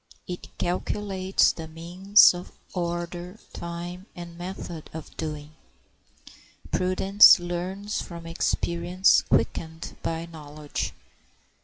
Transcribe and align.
It 0.27 0.47
calculates 0.57 1.51
the 1.51 1.67
means, 1.67 2.33
order, 2.73 3.37
time, 3.53 4.07
and 4.15 4.35
method 4.35 4.89
of 4.95 5.15
doing. 5.15 5.51
Prudence 6.71 7.37
learns 7.39 8.01
from 8.01 8.25
experience 8.25 9.21
quickened 9.21 9.95
by 10.01 10.25
knowledge. 10.25 10.93